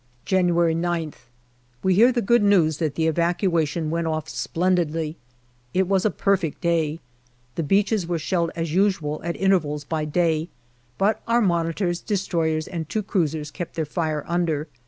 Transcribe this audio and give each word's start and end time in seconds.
January 0.25 0.73
9th. 0.73 1.27
We 1.83 1.93
hear 1.93 2.11
the 2.11 2.23
good 2.23 2.41
news 2.41 2.79
that 2.79 2.95
the 2.95 3.05
evacuation 3.05 3.91
went 3.91 4.07
off 4.07 4.27
splendidly. 4.27 5.15
It 5.75 5.87
was 5.87 6.05
a 6.05 6.09
perfect 6.09 6.59
day. 6.59 6.99
The 7.53 7.61
beaches 7.61 8.07
were 8.07 8.17
shelled 8.17 8.49
as 8.55 8.73
usual 8.73 9.21
at 9.23 9.35
intervals 9.35 9.83
by 9.83 10.05
day, 10.05 10.49
but 10.97 11.21
our 11.27 11.39
Monitors, 11.39 12.01
destroyers 12.01 12.67
and 12.67 12.89
two 12.89 13.03
cruisers 13.03 13.51
kept 13.51 13.75
their 13.75 13.85
fire 13.85 14.25
under. 14.27 14.67